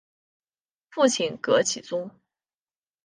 [0.89, 2.09] 父亲戈启宗。